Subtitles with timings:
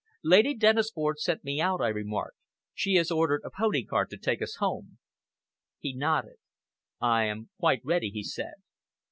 [0.23, 2.35] "Lady Dennisford sent me out," I remarked,
[2.73, 4.97] "She has ordered a pony cart to take us home."
[5.77, 6.37] He nodded.
[6.99, 8.55] "I am quite ready," he said.